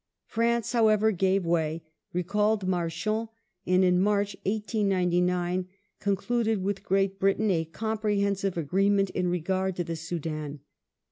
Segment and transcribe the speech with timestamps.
[0.25, 3.27] France, however, gave way, recalled Marchand,
[3.67, 5.67] and in March, 1899,
[5.99, 10.61] concluded with Great Britain a comprehensive agreement in regard to the Soudan.